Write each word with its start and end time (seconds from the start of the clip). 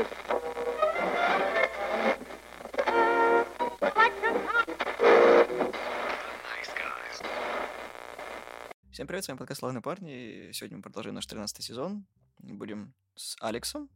Serious. 0.00 0.40
Всем 8.90 9.06
привет, 9.06 9.24
с 9.24 9.28
вами 9.28 9.38
подкаст 9.38 9.60
«Славные 9.60 9.82
парни». 9.82 10.52
Сегодня 10.52 10.78
мы 10.78 10.82
продолжаем 10.82 11.16
наш 11.16 11.26
13 11.26 11.62
сезон. 11.62 12.06
Будем 12.38 12.94
с 13.14 13.36
Алексом 13.40 13.90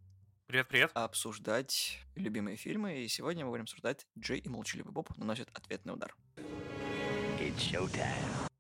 Привет-привет. 0.47 0.91
обсуждать 0.93 1.99
любимые 2.17 2.59
фильмы, 2.59 2.99
и 3.03 3.09
сегодня 3.09 3.47
мы 3.47 3.53
будем 3.53 3.63
обсуждать 3.63 4.07
«Джей 4.19 4.41
и 4.41 4.49
молчаливый 4.51 4.93
Боб 4.93 5.09
наносят 5.17 5.49
ответный 5.55 5.95
удар». 5.95 6.15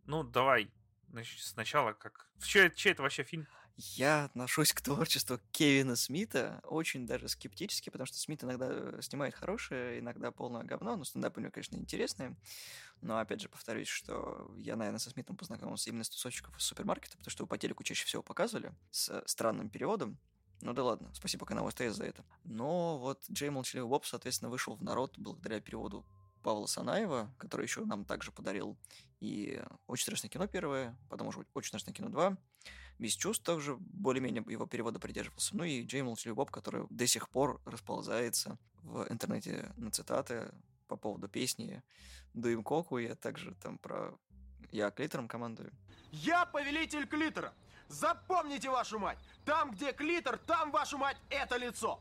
Ну, 0.06 0.22
давай. 0.22 0.70
Значит, 1.08 1.40
сначала 1.40 1.92
как... 1.92 2.30
Чей, 2.42 2.70
чей 2.70 2.92
это 2.92 3.02
вообще 3.02 3.22
фильм? 3.22 3.46
Я 3.76 4.26
отношусь 4.26 4.72
к 4.72 4.80
творчеству 4.80 5.40
Кевина 5.50 5.96
Смита 5.96 6.60
очень 6.62 7.08
даже 7.08 7.28
скептически, 7.28 7.90
потому 7.90 8.06
что 8.06 8.16
Смит 8.18 8.44
иногда 8.44 8.68
э, 8.70 9.00
снимает 9.02 9.34
хорошее, 9.34 9.98
иногда 9.98 10.30
полное 10.30 10.62
говно, 10.62 10.96
но 10.96 11.02
стендап 11.02 11.36
у 11.36 11.40
него, 11.40 11.50
конечно, 11.50 11.74
интересный. 11.74 12.36
Но, 13.00 13.18
опять 13.18 13.40
же, 13.40 13.48
повторюсь, 13.48 13.88
что 13.88 14.48
я, 14.58 14.76
наверное, 14.76 15.00
со 15.00 15.10
Смитом 15.10 15.36
познакомился 15.36 15.90
именно 15.90 16.04
с 16.04 16.08
тусовщиков 16.08 16.56
из 16.56 16.62
супермаркета, 16.62 17.16
потому 17.18 17.32
что 17.32 17.42
его 17.42 17.48
по 17.48 17.58
телеку 17.58 17.82
чаще 17.82 18.06
всего 18.06 18.22
показывали 18.22 18.72
с 18.92 19.24
странным 19.26 19.68
переводом. 19.68 20.18
Ну 20.60 20.72
да 20.72 20.84
ладно, 20.84 21.10
спасибо 21.12 21.44
каналу 21.44 21.70
СТС 21.72 21.96
за 21.96 22.04
это. 22.04 22.24
Но 22.44 22.98
вот 22.98 23.24
Джей 23.28 23.50
Молчаливый 23.50 23.90
Боб, 23.90 24.06
соответственно, 24.06 24.50
вышел 24.50 24.76
в 24.76 24.84
народ 24.84 25.18
благодаря 25.18 25.60
переводу 25.60 26.06
Павла 26.44 26.66
Санаева, 26.66 27.34
который 27.38 27.64
еще 27.64 27.84
нам 27.84 28.04
также 28.04 28.30
подарил 28.30 28.78
и 29.20 29.60
«Очень 29.88 30.04
страшное 30.04 30.28
кино» 30.30 30.46
первое, 30.46 30.96
потом 31.10 31.28
уже 31.28 31.44
«Очень 31.54 31.68
страшное 31.68 31.92
кино 31.92 32.08
2», 32.08 32.36
«Без 32.98 33.14
чувств» 33.14 33.44
также 33.44 33.76
более-менее 33.78 34.44
его 34.46 34.66
перевода 34.66 34.98
придерживался. 34.98 35.56
Ну 35.56 35.64
и 35.64 35.82
Джей 35.84 36.02
Молчаливый 36.02 36.36
Боб, 36.36 36.50
который 36.50 36.86
до 36.90 37.06
сих 37.06 37.28
пор 37.28 37.60
расползается 37.64 38.58
в 38.82 39.06
интернете 39.10 39.72
на 39.76 39.90
цитаты 39.90 40.52
по 40.86 40.96
поводу 40.96 41.28
песни 41.28 41.82
«Дуем 42.34 42.62
коку», 42.62 42.98
я 42.98 43.14
также 43.14 43.54
там 43.56 43.78
про 43.78 44.16
«Я 44.70 44.90
клитором 44.90 45.28
командую». 45.28 45.72
Я 46.12 46.46
повелитель 46.46 47.06
клитора. 47.06 47.52
Запомните 47.88 48.70
вашу 48.70 48.98
мать. 48.98 49.18
Там, 49.44 49.72
где 49.72 49.92
клитор, 49.92 50.38
там 50.38 50.70
вашу 50.70 50.96
мать 50.96 51.16
это 51.28 51.56
лицо. 51.56 52.00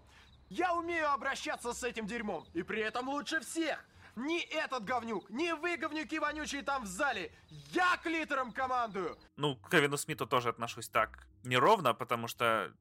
Я 0.50 0.76
умею 0.76 1.12
обращаться 1.12 1.74
с 1.74 1.84
этим 1.84 2.06
дерьмом. 2.06 2.46
И 2.54 2.62
при 2.62 2.82
этом 2.82 3.10
лучше 3.10 3.40
всех. 3.42 3.84
Не 4.16 4.42
этот 4.42 4.84
говнюк, 4.84 5.30
не 5.30 5.56
вы, 5.56 5.78
говнюки 5.78 6.20
вонючие 6.20 6.62
там 6.62 6.84
в 6.84 6.88
зале. 6.88 7.32
Я 7.72 7.98
клитором 7.98 8.52
командую. 8.52 9.18
Ну, 9.38 9.56
к 9.56 9.70
Кевину 9.72 9.98
Смиту 9.98 10.28
тоже 10.28 10.50
отношусь 10.50 10.88
так 10.88 11.28
неровно, 11.44 11.94
потому 11.94 12.28
что 12.28 12.72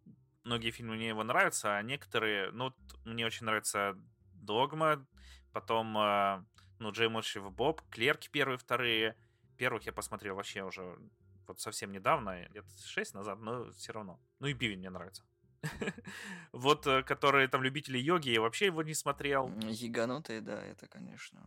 многие 0.44 0.70
фильмы 0.70 0.96
мне 0.96 1.08
его 1.08 1.24
нравятся, 1.24 1.76
а 1.76 1.82
некоторые... 1.82 2.50
Ну, 2.50 2.74
мне 3.04 3.24
очень 3.24 3.46
нравится 3.46 3.96
«Догма», 4.34 5.06
потом, 5.52 5.96
э, 5.96 6.44
ну, 6.78 6.90
Джей 6.90 7.08
Молчаливый 7.08 7.50
Боб, 7.50 7.80
«Клерки» 7.90 8.28
первые, 8.28 8.58
вторые. 8.58 9.16
Первых 9.56 9.84
я 9.84 9.92
посмотрел 9.92 10.34
вообще 10.34 10.62
уже 10.62 10.98
вот 11.46 11.60
совсем 11.60 11.92
недавно, 11.92 12.46
лет 12.48 12.64
шесть 12.84 13.14
назад, 13.14 13.38
но 13.40 13.72
все 13.72 13.92
равно. 13.92 14.20
Ну 14.38 14.46
и 14.48 14.52
Бивень 14.52 14.78
мне 14.78 14.90
нравится. 14.90 15.24
Вот, 16.52 16.86
э, 16.86 17.02
которые 17.02 17.48
там 17.48 17.62
любители 17.62 17.98
йоги, 17.98 18.30
я 18.30 18.40
вообще 18.40 18.66
его 18.66 18.82
не 18.82 18.94
смотрел. 18.94 19.48
Яганутые, 19.60 20.40
да, 20.40 20.62
это, 20.62 20.86
конечно. 20.86 21.40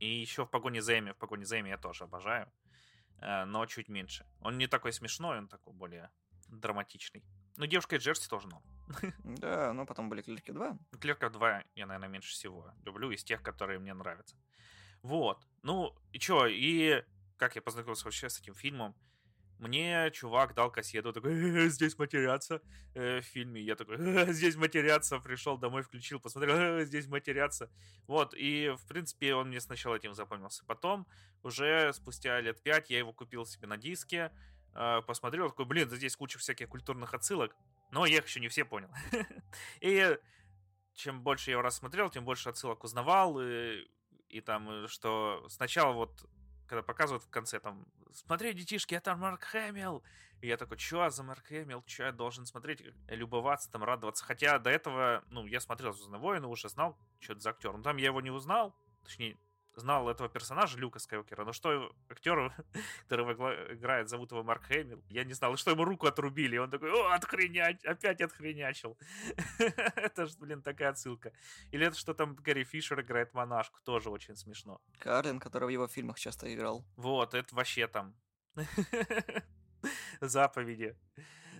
И 0.00 0.20
еще 0.20 0.44
в 0.44 0.50
погоне 0.50 0.82
за 0.82 0.98
Эми. 0.98 1.12
В 1.12 1.16
погоне 1.16 1.44
за 1.44 1.60
Эми 1.60 1.68
я 1.68 1.78
тоже 1.78 2.04
обожаю. 2.04 2.46
э, 3.20 3.44
Но 3.44 3.66
чуть 3.66 3.88
меньше. 3.88 4.26
Он 4.40 4.58
не 4.58 4.66
такой 4.66 4.92
смешной, 4.92 5.38
он 5.38 5.48
такой 5.48 5.72
более 5.74 6.10
драматичный. 6.48 7.22
Ну, 7.56 7.66
девушка 7.66 7.96
из 7.96 8.02
Джерси 8.02 8.28
тоже 8.28 8.48
норм. 8.48 8.64
Да, 9.40 9.72
но 9.72 9.86
потом 9.86 10.08
были 10.08 10.22
«Клерки 10.22 10.52
2». 10.52 10.78
Клерка 11.00 11.28
2 11.30 11.62
я, 11.74 11.86
наверное, 11.86 12.08
меньше 12.08 12.30
всего 12.32 12.72
люблю 12.84 13.10
из 13.10 13.24
тех, 13.24 13.42
которые 13.42 13.78
мне 13.78 13.94
нравятся. 13.94 14.36
Вот. 15.02 15.46
Ну, 15.62 15.94
и 16.12 16.18
чё, 16.18 16.46
и 16.46 17.04
как 17.36 17.56
я 17.56 17.62
познакомился 17.62 18.04
вообще 18.04 18.28
с 18.28 18.40
этим 18.40 18.54
фильмом? 18.54 18.94
Мне 19.62 20.10
чувак 20.10 20.54
дал 20.54 20.72
кассету, 20.72 21.12
такой, 21.12 21.66
«Э, 21.66 21.68
здесь 21.68 21.96
матерятся 21.96 22.60
э, 22.94 23.20
в 23.20 23.24
фильме. 23.24 23.62
Я 23.62 23.76
такой, 23.76 23.96
«Э, 23.96 24.32
здесь 24.32 24.56
матерятся. 24.56 25.20
Пришел 25.20 25.56
домой, 25.56 25.82
включил, 25.82 26.18
посмотрел, 26.18 26.56
«Э, 26.56 26.84
здесь 26.84 27.06
матерятся. 27.06 27.70
Вот, 28.08 28.34
и, 28.34 28.74
в 28.76 28.84
принципе, 28.88 29.36
он 29.36 29.50
мне 29.50 29.60
сначала 29.60 29.94
этим 29.94 30.14
запомнился. 30.14 30.64
Потом, 30.66 31.06
уже 31.44 31.92
спустя 31.92 32.40
лет 32.40 32.60
пять, 32.60 32.90
я 32.90 32.98
его 32.98 33.12
купил 33.12 33.46
себе 33.46 33.68
на 33.68 33.76
диске, 33.76 34.32
э, 34.74 35.00
посмотрел, 35.06 35.48
такой, 35.48 35.66
блин, 35.66 35.88
здесь 35.90 36.16
куча 36.16 36.40
всяких 36.40 36.68
культурных 36.68 37.14
отсылок. 37.14 37.54
Но 37.92 38.04
я 38.04 38.18
их 38.18 38.26
еще 38.26 38.40
не 38.40 38.48
все 38.48 38.64
понял. 38.64 38.90
И 39.80 40.18
чем 40.94 41.22
больше 41.22 41.50
я 41.50 41.52
его 41.52 41.62
рассмотрел, 41.62 42.10
тем 42.10 42.24
больше 42.24 42.48
отсылок 42.48 42.82
узнавал. 42.82 43.40
И, 43.40 44.40
там, 44.44 44.88
что 44.88 45.46
сначала 45.48 45.92
вот, 45.92 46.28
когда 46.66 46.82
показывают 46.82 47.24
в 47.24 47.30
конце, 47.30 47.60
там, 47.60 47.86
смотри, 48.12 48.52
детишки, 48.52 48.94
это 48.94 49.16
Марк 49.16 49.44
Хэмилл. 49.44 50.02
И 50.40 50.48
я 50.48 50.56
такой, 50.56 50.76
чё 50.76 51.08
за 51.08 51.22
Марк 51.22 51.46
Хэмилл? 51.46 51.82
Чё 51.84 52.06
я 52.06 52.12
должен 52.12 52.46
смотреть, 52.46 52.80
э, 52.80 53.14
любоваться, 53.14 53.70
там, 53.70 53.84
радоваться? 53.84 54.24
Хотя 54.24 54.58
до 54.58 54.70
этого, 54.70 55.22
ну, 55.30 55.46
я 55.46 55.60
смотрел 55.60 55.92
«Звездные 55.92 56.20
войны», 56.20 56.46
уже 56.48 56.68
знал, 56.68 56.98
что 57.20 57.34
это 57.34 57.42
за 57.42 57.50
актер. 57.50 57.72
Но 57.76 57.82
там 57.82 57.96
я 57.96 58.06
его 58.06 58.20
не 58.20 58.30
узнал, 58.30 58.74
точнее, 59.04 59.36
знал 59.74 60.08
этого 60.08 60.28
персонажа 60.28 60.78
Люка 60.78 60.98
Скайуокера, 60.98 61.44
но 61.44 61.52
что 61.52 61.92
актер, 62.08 62.52
который 63.08 63.24
играет, 63.74 64.08
зовут 64.08 64.32
его 64.32 64.42
Марк 64.42 64.64
Хэмилл, 64.64 65.02
я 65.08 65.24
не 65.24 65.34
знал, 65.34 65.56
что 65.56 65.70
ему 65.70 65.84
руку 65.84 66.06
отрубили, 66.06 66.56
и 66.56 66.58
он 66.58 66.70
такой, 66.70 66.90
о, 66.90 67.14
отхренять, 67.14 67.84
опять 67.84 68.20
отхренячил. 68.20 68.98
Это 69.58 70.26
же, 70.26 70.36
блин, 70.38 70.62
такая 70.62 70.90
отсылка. 70.90 71.32
Или 71.70 71.86
это 71.86 71.96
что 71.96 72.14
там 72.14 72.34
Гарри 72.36 72.64
Фишер 72.64 73.00
играет 73.00 73.34
монашку, 73.34 73.80
тоже 73.84 74.10
очень 74.10 74.36
смешно. 74.36 74.80
Карлин, 74.98 75.38
который 75.38 75.66
в 75.66 75.70
его 75.70 75.88
фильмах 75.88 76.18
часто 76.18 76.52
играл. 76.52 76.84
Вот, 76.96 77.34
это 77.34 77.54
вообще 77.54 77.86
там 77.86 78.14
заповеди 80.20 80.96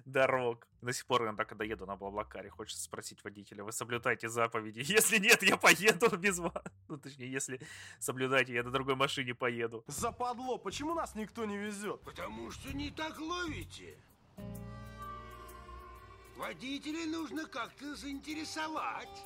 дорог. 0.06 0.66
До 0.80 0.92
сих 0.92 1.06
пор 1.06 1.24
иногда, 1.24 1.44
когда 1.44 1.64
еду 1.64 1.86
на 1.86 1.96
Блаблакаре, 1.96 2.50
хочется 2.50 2.82
спросить 2.82 3.22
водителя, 3.24 3.64
вы 3.64 3.72
соблюдаете 3.72 4.28
заповеди? 4.28 4.80
Если 4.86 5.18
нет, 5.18 5.42
я 5.42 5.56
поеду 5.56 6.16
без 6.16 6.38
вас. 6.38 6.62
Ну, 6.88 6.98
точнее, 6.98 7.30
если 7.30 7.60
соблюдаете, 7.98 8.52
я 8.52 8.62
на 8.62 8.70
другой 8.70 8.96
машине 8.96 9.34
поеду. 9.34 9.84
Западло, 9.86 10.58
почему 10.58 10.94
нас 10.94 11.14
никто 11.14 11.44
не 11.44 11.56
везет? 11.56 12.02
Потому 12.02 12.50
что 12.50 12.76
не 12.76 12.90
так 12.90 13.18
ловите. 13.18 13.96
Водителя 16.36 17.06
нужно 17.06 17.46
как-то 17.46 17.94
заинтересовать. 17.94 19.22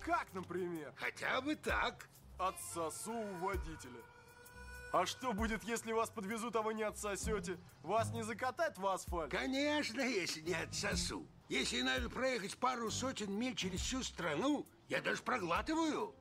Как, 0.00 0.32
например? 0.32 0.92
Хотя 0.96 1.40
бы 1.40 1.56
так. 1.56 2.08
Отсосу 2.38 3.12
у 3.12 3.34
водителя. 3.38 4.02
А 4.96 5.04
что 5.04 5.34
будет, 5.34 5.62
если 5.64 5.92
вас 5.92 6.08
подвезут, 6.08 6.56
а 6.56 6.62
вы 6.62 6.72
не 6.72 6.82
отсосете? 6.82 7.58
Вас 7.82 8.14
не 8.14 8.22
закатать 8.22 8.78
в 8.78 8.86
асфальт? 8.86 9.30
Конечно, 9.30 10.00
если 10.00 10.40
не 10.40 10.54
отсосу. 10.54 11.26
Если 11.50 11.82
надо 11.82 12.08
проехать 12.08 12.56
пару 12.56 12.90
сотен 12.90 13.30
миль 13.30 13.54
через 13.54 13.80
всю 13.80 14.02
страну, 14.02 14.66
я 14.88 15.02
даже 15.02 15.22
проглатываю. 15.22 16.14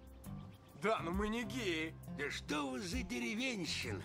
Да, 0.84 1.00
но 1.00 1.12
мы 1.12 1.30
не 1.30 1.46
геи. 1.46 1.96
Да 2.18 2.30
что 2.30 2.68
вы 2.68 2.81
за 2.81 3.02
деревенщина? 3.02 4.03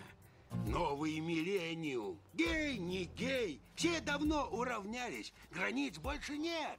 Новый 0.69 1.19
миллениум. 1.19 2.20
Гей, 2.34 2.78
не 2.78 3.06
гей. 3.06 3.60
Все 3.75 4.00
давно 4.00 4.47
уравнялись. 4.50 5.32
Границ 5.50 5.98
больше 5.98 6.38
нет. 6.38 6.78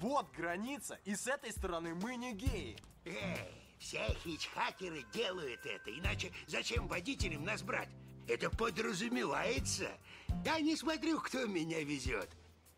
Вот 0.00 0.30
граница, 0.32 0.98
и 1.04 1.14
с 1.14 1.26
этой 1.26 1.52
стороны 1.52 1.94
мы 1.94 2.16
не 2.16 2.32
геи. 2.32 2.78
Эй, 3.04 3.63
все 3.78 4.06
хичхакеры 4.22 5.04
делают 5.12 5.64
это, 5.66 5.90
иначе 5.90 6.32
зачем 6.46 6.88
водителям 6.88 7.44
нас 7.44 7.62
брать? 7.62 7.90
Это 8.26 8.50
подразумевается. 8.50 9.90
Я 10.44 10.60
не 10.60 10.76
смотрю, 10.76 11.20
кто 11.20 11.46
меня 11.46 11.82
везет. 11.82 12.30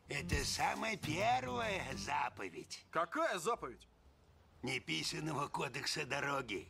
Это 0.08 0.36
самая 0.44 0.96
первая 0.96 1.84
заповедь 1.96 2.84
Какая 2.90 3.38
заповедь? 3.38 3.88
неписанного 4.62 5.48
кодекса 5.48 6.06
дороги. 6.06 6.66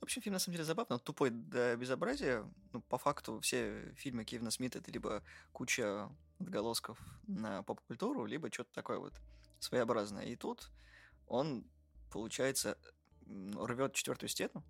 В 0.00 0.04
общем, 0.04 0.20
фильм 0.20 0.34
на 0.34 0.38
самом 0.40 0.54
деле 0.54 0.64
забавно, 0.64 0.98
тупой 0.98 1.30
до 1.30 1.76
безобразия. 1.76 2.44
Ну, 2.72 2.80
по 2.80 2.98
факту, 2.98 3.38
все 3.40 3.92
фильмы 3.96 4.24
Кевина 4.24 4.50
Смита 4.50 4.78
это 4.78 4.90
либо 4.90 5.22
куча 5.52 6.10
отголосков 6.40 6.98
на 7.28 7.62
поп-культуру, 7.62 8.26
либо 8.26 8.52
что-то 8.52 8.72
такое 8.72 8.98
вот 8.98 9.14
своеобразное. 9.60 10.24
И 10.24 10.36
тут 10.36 10.70
он, 11.28 11.64
получается, 12.12 12.78
рвет 13.26 13.94
четвертую 13.94 14.28
стену 14.28 14.62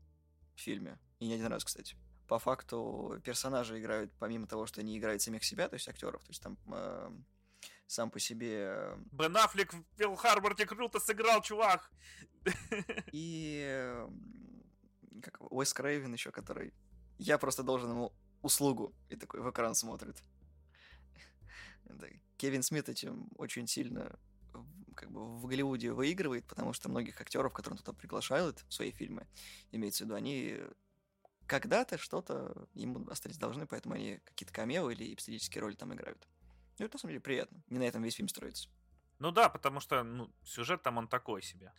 в 0.54 0.60
фильме. 0.60 0.98
И 1.18 1.26
не 1.26 1.34
один 1.34 1.46
раз, 1.46 1.64
кстати. 1.64 1.96
По 2.28 2.38
факту 2.38 3.20
персонажи 3.24 3.78
играют, 3.78 4.12
помимо 4.18 4.46
того, 4.46 4.66
что 4.66 4.80
они 4.80 4.96
играют 4.96 5.20
самих 5.20 5.44
себя, 5.44 5.68
то 5.68 5.74
есть 5.74 5.88
актеров, 5.88 6.22
то 6.22 6.30
есть 6.30 6.42
там 6.42 6.56
э, 6.66 7.10
сам 7.86 8.10
по 8.10 8.18
себе 8.18 8.72
э, 8.74 8.96
Бен 9.12 9.36
Аффлек 9.36 9.74
в 9.74 9.82
Пилл 9.96 10.16
Харборте 10.16 10.64
круто 10.64 10.98
сыграл, 11.00 11.42
чувак. 11.42 11.90
И 13.12 13.62
э, 13.66 14.08
как 15.22 15.40
Уэс 15.52 15.74
Крейвен 15.74 16.12
еще, 16.12 16.30
который... 16.30 16.72
Я 17.18 17.38
просто 17.38 17.62
должен 17.62 17.90
ему 17.90 18.12
услугу. 18.40 18.94
И 19.10 19.16
такой 19.16 19.40
в 19.40 19.50
экран 19.50 19.74
смотрит. 19.74 20.16
Кевин 22.38 22.62
Смит 22.62 22.88
этим 22.88 23.28
очень 23.36 23.66
сильно 23.66 24.18
бы 25.12 25.38
в 25.38 25.46
Голливуде 25.46 25.92
выигрывает, 25.92 26.46
потому 26.46 26.72
что 26.72 26.88
многих 26.88 27.20
актеров, 27.20 27.52
которые 27.52 27.78
он 27.78 27.84
туда 27.84 27.92
приглашают 27.92 28.64
в 28.68 28.72
свои 28.72 28.90
фильмы, 28.90 29.26
имеется 29.70 30.04
в 30.04 30.06
виду, 30.06 30.16
они 30.16 30.58
когда-то 31.46 31.98
что-то 31.98 32.66
ему 32.74 33.06
остались 33.10 33.38
должны, 33.38 33.66
поэтому 33.66 33.94
они 33.94 34.18
какие-то 34.24 34.52
камео 34.52 34.90
или 34.90 35.12
эпизодические 35.12 35.62
роли 35.62 35.74
там 35.74 35.92
играют. 35.94 36.26
Ну, 36.78 36.86
это 36.86 36.96
на 36.96 36.98
самом 36.98 37.12
деле 37.12 37.20
приятно. 37.20 37.62
Не 37.68 37.78
на 37.78 37.84
этом 37.84 38.02
весь 38.02 38.14
фильм 38.14 38.28
строится. 38.28 38.68
Ну 39.18 39.30
да, 39.30 39.48
потому 39.48 39.80
что 39.80 40.02
ну, 40.02 40.32
сюжет 40.42 40.82
там 40.82 40.98
он 40.98 41.08
такой 41.08 41.42
себе. 41.42 41.72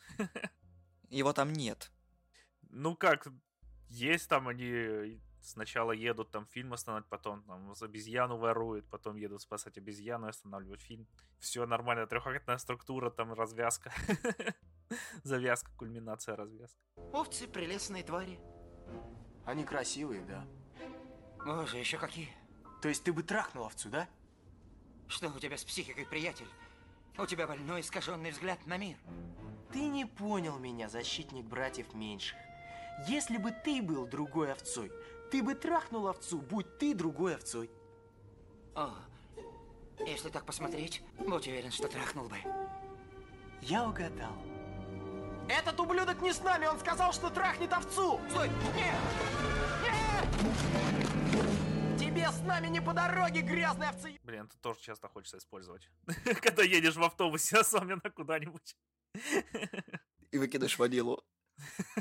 Его 1.09 1.33
там 1.33 1.51
нет. 1.51 1.91
Ну 2.69 2.95
как, 2.95 3.27
есть 3.89 4.29
там 4.29 4.47
они 4.47 5.19
сначала 5.43 5.91
едут 5.91 6.31
там 6.31 6.45
фильм 6.47 6.73
останавливать, 6.73 7.09
потом 7.09 7.43
там 7.43 7.73
обезьяну 7.81 8.37
воруют, 8.37 8.89
потом 8.89 9.15
едут 9.17 9.41
спасать 9.41 9.77
обезьяну 9.77 10.27
и 10.27 10.29
останавливать 10.29 10.81
фильм. 10.81 11.07
Все 11.39 11.65
нормально, 11.65 12.07
трехактная 12.07 12.57
структура, 12.57 13.09
там 13.09 13.33
развязка. 13.33 13.91
Завязка, 15.23 15.71
кульминация, 15.77 16.35
развязка. 16.35 16.79
Овцы 17.13 17.47
прелестные 17.47 18.03
твари. 18.03 18.39
Они 19.45 19.63
красивые, 19.63 20.23
да. 20.25 20.45
Боже, 21.45 21.77
еще 21.77 21.97
какие. 21.97 22.29
То 22.81 22.89
есть 22.89 23.03
ты 23.03 23.11
бы 23.11 23.23
трахнул 23.23 23.65
овцу, 23.65 23.89
да? 23.89 24.07
Что 25.07 25.27
у 25.29 25.39
тебя 25.39 25.57
с 25.57 25.63
психикой, 25.63 26.05
приятель? 26.05 26.47
У 27.17 27.25
тебя 27.25 27.45
больной 27.45 27.81
искаженный 27.81 28.31
взгляд 28.31 28.65
на 28.65 28.77
мир. 28.77 28.97
Ты 29.71 29.87
не 29.87 30.05
понял 30.05 30.57
меня, 30.59 30.89
защитник 30.89 31.45
братьев 31.45 31.93
меньших. 31.93 32.37
Если 33.07 33.37
бы 33.37 33.51
ты 33.51 33.81
был 33.81 34.05
другой 34.05 34.51
овцой, 34.51 34.91
ты 35.33 35.41
бы 35.41 35.55
трахнул 35.55 36.07
овцу, 36.07 36.37
будь 36.37 36.77
ты 36.77 36.93
другой 36.93 37.33
овцой. 37.33 37.71
О, 38.75 38.91
если 40.05 40.29
так 40.29 40.45
посмотреть, 40.45 41.01
будь 41.17 41.47
уверен, 41.47 41.71
что 41.71 41.87
трахнул 41.87 42.29
бы. 42.29 42.37
Я 43.59 43.89
угадал. 43.89 44.37
Этот 45.49 45.79
ублюдок 45.79 46.21
не 46.21 46.31
с 46.31 46.39
нами, 46.43 46.67
он 46.67 46.79
сказал, 46.79 47.11
что 47.13 47.31
трахнет 47.31 47.73
овцу! 47.73 48.21
Стой! 48.29 48.47
Нет! 48.75 48.95
Тебе 51.99 52.29
с 52.29 52.39
нами 52.41 52.67
не 52.67 52.79
по 52.79 52.93
дороге, 52.93 53.41
грязный 53.41 53.89
овцы! 53.89 54.19
Блин, 54.21 54.43
это 54.45 54.57
тоже 54.59 54.81
часто 54.81 55.07
хочется 55.07 55.39
использовать. 55.39 55.89
Когда 56.43 56.61
едешь 56.61 56.95
в 56.95 57.01
автобусе, 57.01 57.57
особенно 57.57 58.07
куда-нибудь. 58.15 58.75
И 60.29 60.37
выкидываешь 60.37 60.77
водилу, 60.77 61.23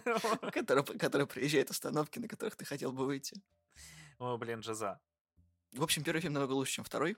который, 0.53 1.26
приезжает 1.26 1.70
остановки, 1.70 2.19
на 2.19 2.29
которых 2.29 2.56
ты 2.56 2.64
хотел 2.64 2.93
бы 2.93 3.06
выйти. 3.06 3.41
О, 4.19 4.37
блин, 4.37 4.61
джаза. 4.61 5.00
В 5.73 5.82
общем, 5.82 6.05
первый 6.05 6.20
фильм 6.20 6.35
намного 6.35 6.53
лучше, 6.53 6.75
чем 6.75 6.85
второй. 6.85 7.17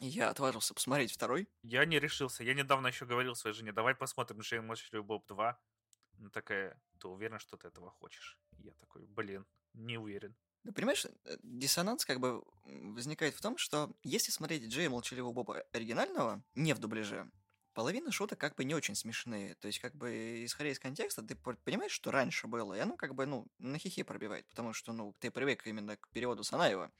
Я 0.00 0.30
отважился 0.30 0.74
посмотреть 0.74 1.12
второй. 1.12 1.48
Я 1.62 1.84
не 1.84 1.98
решился. 1.98 2.44
Я 2.44 2.54
недавно 2.54 2.86
еще 2.88 3.04
говорил 3.04 3.34
своей 3.34 3.54
жене, 3.54 3.72
давай 3.72 3.94
посмотрим 3.94 4.40
Джейн 4.40 4.66
Молчаливый 4.66 5.04
Боб 5.04 5.26
2. 5.26 5.60
Она 6.18 6.30
такая, 6.30 6.80
ты 7.00 7.08
уверен, 7.08 7.38
что 7.38 7.56
ты 7.56 7.68
этого 7.68 7.90
хочешь? 7.90 8.38
Я 8.58 8.72
такой, 8.72 9.06
блин, 9.06 9.46
не 9.74 9.98
уверен. 9.98 10.36
Ну, 10.64 10.72
понимаешь, 10.72 11.04
э, 11.06 11.36
диссонанс 11.42 12.04
как 12.04 12.20
бы 12.20 12.42
возникает 12.64 13.34
в 13.34 13.40
том, 13.40 13.56
что 13.56 13.90
если 14.02 14.30
смотреть 14.30 14.64
Джея 14.64 14.90
Молчаливого 14.90 15.32
Боба 15.32 15.64
оригинального, 15.72 16.42
не 16.54 16.74
в 16.74 16.78
дубляже, 16.78 17.30
половина 17.78 18.10
шуток 18.10 18.40
как 18.40 18.56
бы 18.56 18.64
не 18.64 18.74
очень 18.74 18.96
смешные. 18.96 19.54
То 19.54 19.68
есть, 19.68 19.78
как 19.78 19.94
бы, 19.94 20.44
исходя 20.44 20.70
из 20.70 20.80
контекста, 20.80 21.22
ты 21.22 21.36
понимаешь, 21.36 21.92
что 21.92 22.10
раньше 22.10 22.48
было, 22.48 22.74
и 22.74 22.80
оно 22.80 22.96
как 22.96 23.14
бы, 23.14 23.24
ну, 23.24 23.46
на 23.60 23.78
хихи 23.78 24.02
пробивает, 24.02 24.48
потому 24.48 24.72
что, 24.72 24.92
ну, 24.92 25.14
ты 25.20 25.30
привык 25.30 25.64
именно 25.64 25.96
к 25.96 26.08
переводу 26.08 26.42
Санаева, 26.42 26.90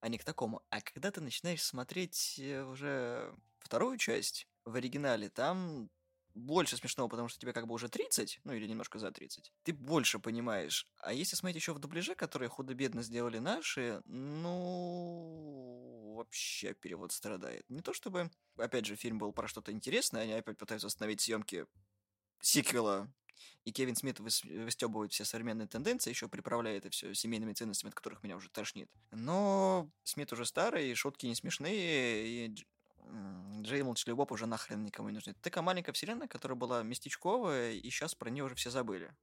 а 0.00 0.08
не 0.08 0.18
к 0.18 0.24
такому. 0.24 0.62
А 0.68 0.82
когда 0.82 1.10
ты 1.10 1.22
начинаешь 1.22 1.62
смотреть 1.62 2.38
э, 2.38 2.62
уже 2.64 3.34
вторую 3.60 3.96
часть 3.96 4.46
в 4.66 4.74
оригинале, 4.74 5.30
там 5.30 5.88
больше 6.34 6.76
смешного, 6.76 7.08
потому 7.08 7.28
что 7.28 7.40
тебе 7.40 7.54
как 7.54 7.66
бы 7.66 7.72
уже 7.72 7.88
30, 7.88 8.40
ну 8.44 8.52
или 8.52 8.66
немножко 8.66 8.98
за 8.98 9.10
30, 9.10 9.50
ты 9.62 9.72
больше 9.72 10.18
понимаешь. 10.18 10.86
А 10.98 11.14
если 11.14 11.34
смотреть 11.34 11.62
еще 11.62 11.72
в 11.72 11.78
дубляже, 11.78 12.14
которые 12.14 12.50
худо-бедно 12.50 13.00
сделали 13.02 13.38
наши, 13.38 14.02
ну, 14.04 15.89
вообще 16.20 16.74
перевод 16.74 17.12
страдает. 17.12 17.64
Не 17.68 17.80
то 17.80 17.92
чтобы, 17.92 18.30
опять 18.56 18.86
же, 18.86 18.96
фильм 18.96 19.18
был 19.18 19.32
про 19.32 19.48
что-то 19.48 19.72
интересное, 19.72 20.22
они 20.22 20.32
опять 20.32 20.58
пытаются 20.58 20.86
остановить 20.86 21.20
съемки 21.20 21.66
сиквела, 22.40 23.12
и 23.64 23.72
Кевин 23.72 23.96
Смит 23.96 24.20
выс- 24.20 24.64
выстебывает 24.64 25.12
все 25.12 25.24
современные 25.24 25.66
тенденции, 25.66 26.10
еще 26.10 26.28
приправляет 26.28 26.84
это 26.84 26.90
все 26.90 27.14
семейными 27.14 27.54
ценностями, 27.54 27.90
от 27.90 27.94
которых 27.94 28.22
меня 28.22 28.36
уже 28.36 28.50
тошнит. 28.50 28.90
Но 29.10 29.90
Смит 30.04 30.32
уже 30.32 30.44
старый, 30.44 30.90
и 30.90 30.94
шутки 30.94 31.26
не 31.26 31.34
смешные, 31.34 32.46
и 32.46 32.54
Джей 33.62 33.82
Молчаливый 33.82 34.16
Боб 34.16 34.32
уже 34.32 34.46
нахрен 34.46 34.84
никому 34.84 35.08
не 35.08 35.14
нужны. 35.14 35.30
Это 35.30 35.40
такая 35.42 35.62
маленькая 35.62 35.92
вселенная, 35.92 36.28
которая 36.28 36.56
была 36.56 36.82
местечковая, 36.82 37.72
и 37.72 37.90
сейчас 37.90 38.14
про 38.14 38.30
нее 38.30 38.44
уже 38.44 38.54
все 38.54 38.70
забыли. 38.70 39.14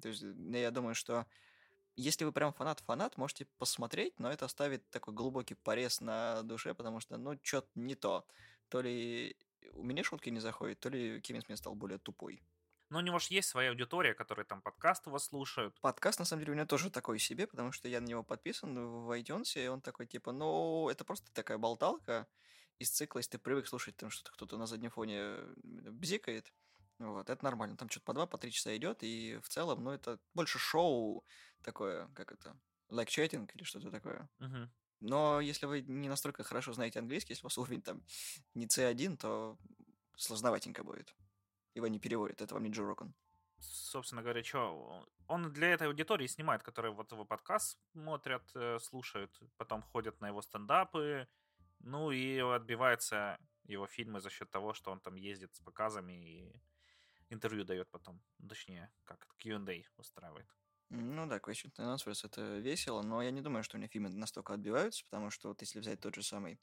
То 0.00 0.08
есть, 0.08 0.22
э, 0.22 0.60
я 0.60 0.70
думаю, 0.70 0.94
что 0.94 1.26
если 1.96 2.24
вы 2.24 2.32
прям 2.32 2.52
фанат-фанат, 2.52 3.16
можете 3.16 3.46
посмотреть, 3.58 4.18
но 4.18 4.30
это 4.30 4.44
оставит 4.44 4.88
такой 4.90 5.14
глубокий 5.14 5.54
порез 5.54 6.00
на 6.00 6.42
душе, 6.42 6.74
потому 6.74 7.00
что, 7.00 7.16
ну, 7.16 7.38
что-то 7.42 7.68
не 7.74 7.94
то. 7.94 8.26
То 8.68 8.80
ли 8.80 9.36
у 9.72 9.82
меня 9.82 10.02
шутки 10.04 10.30
не 10.30 10.40
заходят, 10.40 10.80
то 10.80 10.88
ли 10.88 11.20
Кевин 11.20 11.42
Смит 11.42 11.58
стал 11.58 11.74
более 11.74 11.98
тупой. 11.98 12.42
Но 12.90 12.98
у 12.98 13.02
него 13.02 13.18
же 13.18 13.28
есть 13.30 13.48
своя 13.48 13.70
аудитория, 13.70 14.14
которые 14.14 14.44
там 14.44 14.60
подкаст 14.60 15.06
его 15.06 15.18
слушают. 15.18 15.80
Подкаст, 15.80 16.18
на 16.18 16.24
самом 16.24 16.40
деле, 16.40 16.52
у 16.52 16.54
меня 16.54 16.66
тоже 16.66 16.90
такой 16.90 17.18
себе, 17.18 17.46
потому 17.46 17.72
что 17.72 17.88
я 17.88 18.00
на 18.00 18.06
него 18.06 18.22
подписан 18.22 18.74
в 18.74 19.10
iTunes, 19.18 19.58
и 19.62 19.66
он 19.68 19.80
такой, 19.80 20.06
типа, 20.06 20.32
ну, 20.32 20.88
это 20.88 21.04
просто 21.04 21.32
такая 21.32 21.58
болталка 21.58 22.28
из 22.78 22.90
цикла, 22.90 23.20
если 23.20 23.32
ты 23.32 23.38
привык 23.38 23.66
слушать, 23.66 23.96
там 23.96 24.10
что-то 24.10 24.32
кто-то 24.32 24.58
на 24.58 24.66
заднем 24.66 24.90
фоне 24.90 25.16
э, 25.18 25.54
бзикает, 25.90 26.52
вот, 26.98 27.30
это 27.30 27.44
нормально. 27.44 27.76
Там 27.76 27.88
что-то 27.88 28.06
по 28.06 28.12
два, 28.14 28.26
по 28.26 28.38
три 28.38 28.50
часа 28.50 28.76
идет, 28.76 29.02
и 29.02 29.38
в 29.42 29.48
целом, 29.48 29.82
ну, 29.82 29.90
это 29.90 30.18
больше 30.34 30.58
шоу 30.58 31.24
такое, 31.62 32.08
как 32.14 32.32
это, 32.32 32.56
chatting 32.90 33.50
или 33.54 33.64
что-то 33.64 33.90
такое. 33.90 34.28
Мгм. 34.38 34.70
Но 35.00 35.40
если 35.40 35.66
вы 35.66 35.82
не 35.82 36.08
настолько 36.08 36.44
хорошо 36.44 36.72
знаете 36.72 36.98
английский, 36.98 37.32
если 37.32 37.44
у 37.44 37.48
вас 37.48 37.58
уровень 37.58 37.82
там 37.82 38.02
не 38.54 38.66
C1, 38.66 39.16
то 39.16 39.58
сложноватенько 40.16 40.84
будет. 40.84 41.14
Его 41.74 41.88
не 41.88 41.98
переводят, 41.98 42.40
это 42.40 42.54
вам 42.54 42.64
не 42.64 42.70
Джо 42.70 42.84
Роган. 42.84 43.14
Собственно 43.58 44.22
говоря, 44.22 44.44
что 44.44 45.06
он 45.26 45.52
для 45.52 45.68
этой 45.68 45.88
аудитории 45.88 46.26
снимает, 46.26 46.62
которые 46.62 46.92
вот 46.92 47.10
его 47.12 47.24
подкаст 47.24 47.78
смотрят, 47.92 48.50
э, 48.54 48.78
слушают, 48.78 49.42
потом 49.56 49.82
ходят 49.82 50.20
на 50.20 50.28
его 50.28 50.42
стендапы, 50.42 51.26
ну 51.80 52.10
и 52.10 52.38
отбиваются 52.38 53.38
его 53.64 53.86
фильмы 53.86 54.20
за 54.20 54.30
счет 54.30 54.50
того, 54.50 54.74
что 54.74 54.90
он 54.90 55.00
там 55.00 55.16
ездит 55.16 55.54
с 55.54 55.60
показами 55.60 56.12
и 56.12 56.62
интервью 57.30 57.64
дает 57.64 57.88
потом. 57.90 58.22
Ну, 58.38 58.48
Точнее, 58.48 58.92
как 59.04 59.26
Q&A 59.38 59.84
устраивает. 59.96 60.46
Ну 60.90 61.26
да, 61.26 61.38
Question 61.38 61.72
and 61.78 61.96
Answers 61.96 62.24
это 62.24 62.58
весело, 62.58 63.02
но 63.02 63.22
я 63.22 63.30
не 63.30 63.40
думаю, 63.40 63.64
что 63.64 63.76
у 63.76 63.78
меня 63.78 63.88
фильмы 63.88 64.10
настолько 64.10 64.54
отбиваются, 64.54 65.04
потому 65.04 65.30
что 65.30 65.48
вот 65.48 65.60
если 65.60 65.80
взять 65.80 66.00
тот 66.00 66.14
же 66.14 66.22
самый 66.22 66.60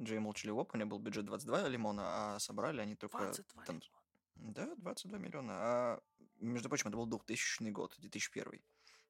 Джей 0.00 0.18
Молчаливый 0.18 0.64
Боб, 0.64 0.74
у 0.74 0.78
него 0.78 0.90
был 0.90 0.98
бюджет 0.98 1.26
22 1.26 1.68
лимона, 1.68 2.34
а 2.34 2.38
собрали 2.38 2.80
они 2.80 2.96
только... 2.96 3.18
22 3.18 3.64
там- 3.64 3.80
лимона. 3.80 4.00
Да, 4.34 4.74
22 4.76 5.18
миллиона. 5.18 5.52
А, 5.54 6.00
между 6.38 6.68
прочим, 6.68 6.88
это 6.88 6.96
был 6.96 7.06
2000 7.06 7.70
год, 7.70 7.94
2001. 7.98 8.62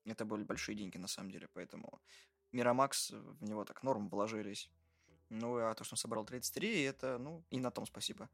Это 0.04 0.25
были 0.25 0.42
большие 0.42 0.76
деньги, 0.76 0.99
на 0.99 1.09
самом 1.09 1.30
деле, 1.30 1.49
поэтому 1.52 2.02
Мирамакс 2.52 3.11
в 3.11 3.44
него 3.44 3.64
так 3.64 3.82
норм 3.82 4.09
вложились. 4.09 4.70
Ну, 5.28 5.56
а 5.59 5.75
то, 5.75 5.85
что 5.85 5.94
он 5.94 5.99
собрал 5.99 6.25
33, 6.25 6.82
это, 6.82 7.18
ну, 7.18 7.44
и 7.50 7.61
на 7.61 7.70
том 7.70 7.87
спасибо. 7.87 8.28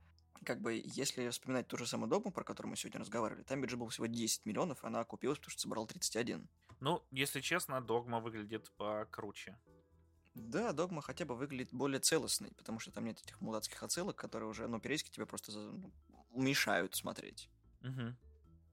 Как 0.44 0.60
бы, 0.60 0.80
если 0.84 1.28
вспоминать 1.30 1.66
ту 1.66 1.76
же 1.76 1.86
самую 1.86 2.08
догму, 2.08 2.30
про 2.30 2.44
которую 2.44 2.70
мы 2.70 2.76
сегодня 2.76 3.00
разговаривали, 3.00 3.42
там 3.42 3.60
бюджет 3.60 3.78
был 3.78 3.88
всего 3.88 4.06
10 4.06 4.44
миллионов, 4.46 4.84
она 4.84 5.00
окупилась, 5.00 5.38
потому 5.38 5.52
что 5.52 5.62
собрал 5.62 5.86
31. 5.86 6.48
Ну, 6.80 7.02
если 7.10 7.40
честно, 7.40 7.80
Догма 7.80 8.20
выглядит 8.20 8.70
покруче. 8.76 9.58
Да, 10.34 10.72
догма 10.72 11.00
хотя 11.00 11.24
бы 11.24 11.34
выглядит 11.34 11.72
более 11.72 11.98
целостной, 11.98 12.50
потому 12.52 12.78
что 12.78 12.92
там 12.92 13.06
нет 13.06 13.18
этих 13.22 13.40
мудацких 13.40 13.82
отсылок, 13.82 14.16
которые 14.16 14.50
уже, 14.50 14.68
ну, 14.68 14.78
периодически 14.78 15.10
тебе 15.10 15.24
просто 15.24 15.50
ну, 15.52 15.90
мешают 16.34 16.94
смотреть. 16.94 17.48
Мгм. 17.80 18.16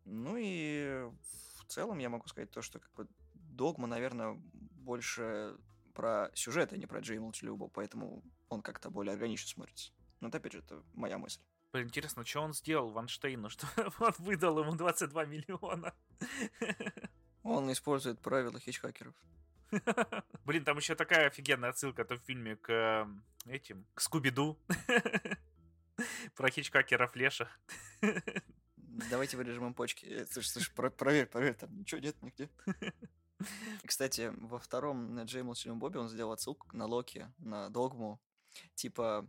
Ну 0.04 0.36
и 0.38 1.10
в 1.58 1.66
целом 1.68 2.00
я 2.00 2.10
могу 2.10 2.28
сказать 2.28 2.52
то, 2.52 2.62
что 2.62 2.80
как 2.80 2.94
бы 2.94 3.08
Догма, 3.34 3.88
наверное, 3.88 4.34
больше 4.34 5.56
про 5.94 6.30
сюжет, 6.34 6.74
а 6.74 6.78
не 6.78 6.86
про 6.86 7.00
Джей 7.00 7.20
Молчаливого, 7.20 7.70
поэтому 7.70 8.24
он 8.50 8.62
как-то 8.62 8.90
более 8.90 9.14
органично 9.14 9.48
смотрится. 9.48 9.94
Но 10.20 10.28
это, 10.28 10.40
опять 10.40 10.54
же, 10.54 10.60
это 10.60 10.84
моя 10.94 11.18
мысль. 11.18 11.40
Блин, 11.74 11.88
интересно, 11.88 12.24
что 12.24 12.42
он 12.42 12.54
сделал 12.54 12.92
Ванштейну, 12.92 13.50
что 13.50 13.68
он 14.00 14.14
выдал 14.20 14.60
ему 14.60 14.76
22 14.76 15.26
миллиона? 15.26 15.94
Он 17.42 17.72
использует 17.72 18.22
правила 18.22 18.60
хичхакеров. 18.60 19.16
Блин, 20.46 20.64
там 20.64 20.78
еще 20.78 20.94
такая 20.94 21.28
офигенная 21.28 21.72
отсылка 21.72 22.06
в 22.06 22.18
фильме 22.20 22.56
к 22.56 22.70
эм, 22.72 23.24
этим, 23.48 23.88
к 23.96 24.02
Скуби-Ду. 24.02 24.60
Про 26.36 26.50
хичкакеров 26.52 27.16
леших. 27.16 27.60
Давайте 29.10 29.36
вырежем 29.38 29.66
им 29.66 29.74
почки. 29.74 30.06
Э, 30.06 30.26
Слушай, 30.28 30.50
слушай, 30.50 30.74
про- 30.76 30.92
проверь, 30.92 31.26
проверь, 31.26 31.56
там 31.56 31.76
ничего 31.76 32.00
нет 32.00 32.16
нигде. 32.22 32.50
Кстати, 33.86 34.32
во 34.38 34.60
втором 34.60 35.16
на 35.16 35.24
Джей 35.24 35.42
Молчаливом 35.42 35.80
Бобе 35.80 36.00
он 36.00 36.08
сделал 36.08 36.32
отсылку 36.32 36.68
на 36.76 36.86
Локи, 36.86 37.28
на 37.40 37.70
Догму. 37.70 38.22
Типа, 38.76 39.28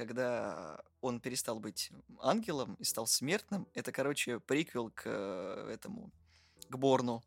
когда 0.00 0.80
он 1.02 1.20
перестал 1.20 1.60
быть 1.60 1.92
ангелом 2.20 2.74
и 2.80 2.84
стал 2.84 3.06
смертным, 3.06 3.68
это, 3.74 3.92
короче, 3.92 4.40
приквел 4.40 4.90
к 4.90 5.02
э, 5.04 5.70
этому, 5.74 6.10
к 6.70 6.76
Борну. 6.76 7.22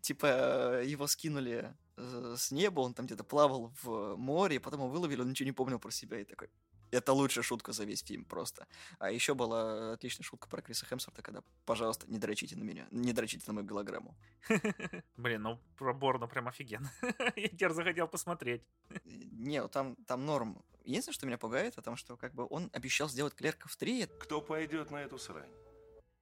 Типа, 0.00 0.26
э, 0.26 0.84
его 0.86 1.06
скинули 1.06 1.74
э, 1.96 2.34
с 2.38 2.50
неба, 2.50 2.80
он 2.80 2.94
там 2.94 3.04
где-то 3.04 3.22
плавал 3.22 3.70
в 3.82 4.16
море, 4.16 4.60
потом 4.60 4.80
его 4.80 4.88
выловили, 4.88 5.20
он 5.20 5.28
ничего 5.28 5.46
не 5.46 5.52
помнил 5.52 5.78
про 5.78 5.90
себя 5.90 6.20
и 6.20 6.24
такой... 6.24 6.48
Это 6.90 7.12
лучшая 7.12 7.44
шутка 7.44 7.72
за 7.72 7.84
весь 7.84 8.02
фильм 8.02 8.24
просто. 8.24 8.66
А 8.98 9.10
еще 9.10 9.34
была 9.34 9.92
отличная 9.92 10.24
шутка 10.24 10.48
про 10.48 10.62
Криса 10.62 10.86
Хемсворта, 10.86 11.20
когда, 11.20 11.42
пожалуйста, 11.66 12.10
не 12.10 12.18
дрочите 12.18 12.56
на 12.56 12.62
меня, 12.62 12.86
не 12.90 13.12
дрочите 13.12 13.44
на 13.48 13.52
мою 13.52 13.66
голограмму. 13.66 14.16
Блин, 15.16 15.42
ну 15.42 15.60
про 15.76 15.92
Борну 15.92 16.28
прям 16.28 16.48
офигенно. 16.48 16.90
Я 17.36 17.48
теперь 17.48 17.72
захотел 17.72 18.08
посмотреть. 18.08 18.62
Не, 19.04 19.60
ну 19.60 19.68
там, 19.68 19.96
там 20.06 20.24
норм. 20.24 20.64
Единственное, 20.84 21.14
что 21.14 21.26
меня 21.26 21.38
пугает, 21.38 21.78
о 21.78 21.82
том, 21.82 21.96
что 21.96 22.16
как 22.16 22.34
бы 22.34 22.46
он 22.48 22.70
обещал 22.72 23.08
сделать 23.08 23.34
Клерков 23.34 23.74
3. 23.76 24.06
Кто 24.20 24.42
пойдет 24.42 24.90
на 24.90 25.02
эту 25.02 25.18
срань? 25.18 25.50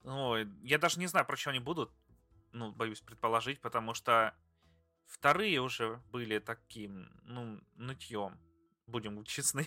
Ой, 0.05 0.49
я 0.63 0.79
даже 0.79 1.01
не 1.01 1.09
знаю, 1.09 1.27
про 1.27 1.37
что 1.37 1.51
они 1.51 1.59
будут. 1.59 1.91
Ну, 2.53 2.71
боюсь 2.71 3.01
предположить, 3.01 3.61
потому 3.61 3.95
что 3.95 4.37
вторые 5.07 5.61
уже 5.61 6.01
были 6.13 6.39
таким, 6.39 7.11
ну, 7.25 7.61
нытьем. 7.75 8.39
Будем 8.87 9.25
честны. 9.25 9.67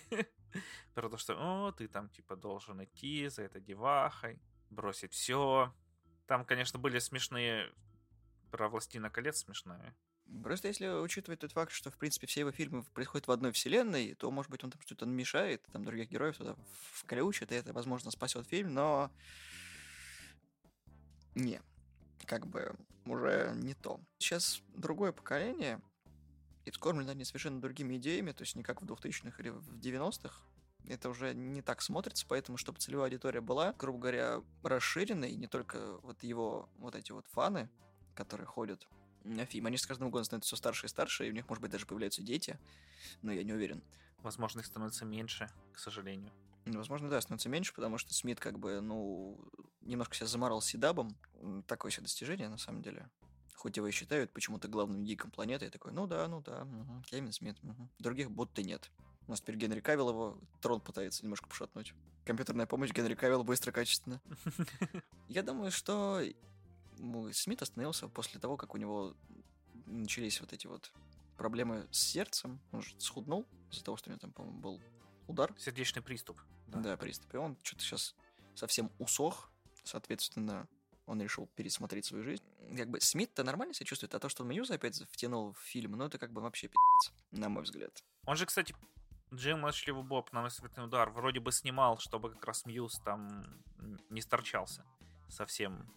Про 0.93 1.09
то, 1.09 1.17
что, 1.17 1.35
о, 1.37 1.71
ты 1.73 1.89
там, 1.89 2.09
типа, 2.09 2.37
должен 2.37 2.81
идти 2.83 3.27
за 3.27 3.43
этой 3.43 3.61
девахой, 3.61 4.39
бросить 4.69 5.13
все. 5.13 5.73
Там, 6.25 6.45
конечно, 6.45 6.79
были 6.79 6.99
смешные 6.99 7.71
про 8.49 8.69
Властина 8.69 9.09
колец 9.09 9.39
смешные. 9.39 9.93
Просто 10.44 10.67
если 10.67 10.88
учитывать 10.88 11.39
тот 11.39 11.51
факт, 11.51 11.72
что, 11.72 11.91
в 11.91 11.98
принципе, 11.98 12.27
все 12.27 12.41
его 12.41 12.51
фильмы 12.51 12.84
происходят 12.84 13.27
в 13.27 13.32
одной 13.32 13.51
вселенной, 13.51 14.15
то, 14.15 14.32
может 14.32 14.51
быть, 14.51 14.63
он 14.63 14.72
там 14.72 14.82
что-то 14.82 15.05
намешает, 15.05 15.63
там 15.72 15.84
других 15.84 16.10
героев 16.10 16.38
туда 16.38 16.55
включит, 16.94 17.51
и 17.51 17.55
это, 17.55 17.74
возможно, 17.74 18.12
спасет 18.12 18.48
фильм, 18.48 18.74
но... 18.74 19.12
Не, 21.36 21.62
как 22.25 22.48
бы 22.48 22.75
уже 23.05 23.53
не 23.55 23.74
то. 23.75 24.00
Сейчас 24.17 24.62
другое 24.75 25.12
поколение, 25.12 25.82
и 26.65 26.72
вскормлено 26.72 27.12
они 27.12 27.24
совершенно 27.24 27.62
другими 27.62 27.98
идеями, 27.98 28.32
то 28.32 28.41
есть 28.41 28.55
не 28.55 28.63
как 28.63 28.82
в 28.82 28.86
2000-х 28.86 29.41
или 29.41 29.50
в 29.50 29.77
90-х. 29.77 30.41
Это 30.88 31.10
уже 31.10 31.34
не 31.34 31.62
так 31.62 31.82
смотрится, 31.82 32.25
поэтому, 32.27 32.58
чтобы 32.58 32.79
целевая 32.79 33.05
аудитория 33.05 33.41
была, 33.41 33.74
грубо 33.74 34.00
говоря, 34.00 34.41
расширенной, 34.63 35.32
и 35.32 35.36
не 35.36 35.48
только 35.48 35.98
вот 36.00 36.22
его 36.24 36.70
вот 36.77 36.96
эти 36.96 37.12
вот 37.12 37.27
фаны, 37.27 37.70
которые 38.13 38.48
ходят 38.48 38.88
фильм, 39.46 39.65
они 39.65 39.77
с 39.77 39.86
каждым 39.86 40.10
годом 40.10 40.25
становятся 40.25 40.48
все 40.48 40.58
старше 40.58 40.86
и 40.86 40.89
старше, 40.89 41.27
и 41.27 41.29
у 41.29 41.34
них, 41.34 41.48
может 41.50 41.62
быть, 41.62 41.72
даже 41.72 41.86
появляются 41.86 42.22
дети, 42.22 42.60
но 43.22 43.32
я 43.32 43.44
не 43.44 43.53
уверен. 43.53 43.84
Возможно, 44.20 44.60
их 44.60 44.65
становится 44.65 45.05
меньше, 45.05 45.50
к 45.74 45.79
сожалению. 45.79 46.32
Возможно, 46.65 47.10
да, 47.10 47.22
становится 47.22 47.50
меньше, 47.50 47.74
потому 47.74 47.98
что 47.98 48.13
Смит 48.13 48.39
как 48.39 48.58
бы, 48.58 48.82
ну, 48.82 49.38
немножко 49.82 50.15
себя 50.15 50.27
заморал 50.27 50.62
Сидабом. 50.62 51.15
Такое 51.67 51.91
себе 51.91 52.03
достижение, 52.03 52.50
на 52.50 52.58
самом 52.58 52.82
деле. 52.82 53.08
Хоть 53.55 53.77
его 53.77 53.88
и 53.88 53.91
считают 53.91 54.32
почему-то 54.32 54.67
главным 54.67 55.03
гиком 55.03 55.32
планеты, 55.32 55.65
я 55.65 55.72
такой, 55.72 55.91
ну 55.91 56.08
да, 56.08 56.27
ну 56.27 56.41
да, 56.41 56.63
угу, 56.63 57.03
Кевин 57.05 57.32
Смит. 57.32 57.58
Угу. 57.63 57.89
Других 58.00 58.32
будто 58.32 58.63
нет. 58.63 58.91
У 59.27 59.32
нас 59.32 59.41
теперь 59.41 59.55
Генри 59.55 59.79
Кавилл 59.79 60.10
его 60.10 60.39
трон 60.62 60.82
пытается 60.82 61.24
немножко 61.24 61.48
пошатнуть. 61.48 61.94
Компьютерная 62.25 62.65
помощь 62.65 62.91
Генри 62.91 63.15
Кавилл 63.15 63.44
быстро, 63.44 63.72
качественно. 63.72 64.22
Я 65.27 65.41
думаю, 65.41 65.72
что 65.72 66.22
Смит 67.33 67.61
остановился 67.61 68.07
после 68.07 68.39
того, 68.39 68.57
как 68.57 68.73
у 68.73 68.77
него 68.77 69.15
начались 69.85 70.41
вот 70.41 70.53
эти 70.53 70.67
вот 70.67 70.91
проблемы 71.37 71.87
с 71.91 71.99
сердцем. 71.99 72.59
Он 72.71 72.81
же 72.81 72.95
схуднул 72.99 73.45
из-за 73.71 73.83
того, 73.83 73.97
что 73.97 74.09
у 74.09 74.11
него 74.11 74.19
там, 74.19 74.31
по-моему, 74.31 74.59
был 74.59 74.81
удар. 75.27 75.53
Сердечный 75.57 76.01
приступ. 76.01 76.41
Да, 76.67 76.79
да 76.79 76.97
приступ. 76.97 77.33
И 77.33 77.37
он 77.37 77.57
что-то 77.63 77.83
сейчас 77.83 78.15
совсем 78.55 78.91
усох. 78.99 79.51
Соответственно, 79.83 80.67
он 81.05 81.21
решил 81.21 81.47
пересмотреть 81.55 82.05
свою 82.05 82.23
жизнь. 82.23 82.43
Как 82.75 82.89
бы 82.89 82.99
Смит-то 82.99 83.43
нормально 83.43 83.73
себя 83.73 83.85
чувствует, 83.85 84.15
а 84.15 84.19
то, 84.19 84.29
что 84.29 84.43
он 84.43 84.49
Мьюза 84.49 84.75
опять 84.75 85.01
втянул 85.11 85.53
в 85.53 85.59
фильм, 85.59 85.91
ну 85.91 86.05
это 86.05 86.17
как 86.17 86.31
бы 86.31 86.41
вообще 86.41 86.67
пи***ц, 86.67 87.11
на 87.31 87.49
мой 87.49 87.63
взгляд. 87.63 88.03
Он 88.25 88.35
же, 88.35 88.45
кстати, 88.47 88.75
Джим 89.33 89.61
Молчаливый 89.61 90.03
Боб 90.03 90.31
на 90.31 90.49
смертный 90.49 90.85
удар 90.85 91.09
вроде 91.11 91.39
бы 91.39 91.51
снимал, 91.51 91.99
чтобы 91.99 92.31
как 92.31 92.45
раз 92.45 92.65
Мьюз 92.65 92.99
там 93.03 93.63
не 94.09 94.21
сторчался 94.21 94.83
совсем, 95.29 95.93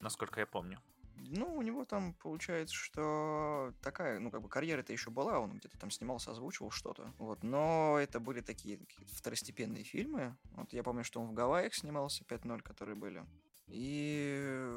насколько 0.00 0.40
я 0.40 0.46
помню. 0.46 0.80
Ну, 1.28 1.54
у 1.54 1.62
него 1.62 1.84
там 1.84 2.14
получается, 2.14 2.74
что 2.74 3.74
такая, 3.82 4.18
ну, 4.18 4.30
как 4.30 4.42
бы 4.42 4.48
карьера-то 4.48 4.92
еще 4.92 5.10
была, 5.10 5.38
он 5.38 5.58
где-то 5.58 5.78
там 5.78 5.90
снимался, 5.90 6.30
озвучивал 6.30 6.70
что-то. 6.70 7.12
Вот, 7.18 7.42
но 7.42 7.98
это 7.98 8.20
были 8.20 8.40
такие, 8.40 8.80
второстепенные 9.12 9.84
фильмы. 9.84 10.36
Вот 10.52 10.72
я 10.72 10.82
помню, 10.82 11.04
что 11.04 11.20
он 11.20 11.28
в 11.28 11.34
Гавайях 11.34 11.74
снимался 11.74 12.24
5.0, 12.24 12.62
которые 12.62 12.96
были. 12.96 13.24
И 13.68 14.74